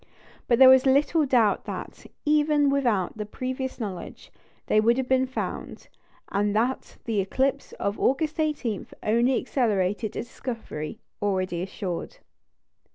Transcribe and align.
But 0.47 0.57
there 0.57 0.73
is 0.73 0.87
little 0.87 1.27
doubt 1.27 1.65
that, 1.65 2.07
even 2.25 2.71
without 2.71 3.15
that 3.17 3.31
previous 3.31 3.79
knowledge, 3.79 4.31
they 4.65 4.81
would 4.81 4.97
have 4.97 5.07
been 5.07 5.27
found; 5.27 5.89
and 6.31 6.55
that 6.55 6.97
the 7.05 7.19
eclipse 7.19 7.71
of 7.73 7.99
August 7.99 8.39
18 8.39 8.87
only 9.03 9.37
accelerated 9.39 10.15
a 10.15 10.23
discovery 10.23 10.97
already 11.21 11.61
assured. 11.61 12.17